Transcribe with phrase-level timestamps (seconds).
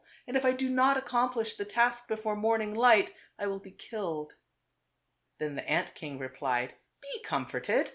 [0.25, 3.69] And if I do not accom plish the task before morning light, I will be
[3.69, 4.33] killed."
[5.37, 7.89] Then the ant king replied, "Be comforted.